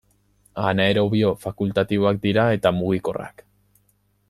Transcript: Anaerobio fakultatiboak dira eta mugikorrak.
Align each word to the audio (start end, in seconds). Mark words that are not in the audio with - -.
Anaerobio 0.69 1.29
fakultatiboak 1.43 2.23
dira 2.25 2.47
eta 2.59 2.73
mugikorrak. 2.79 3.45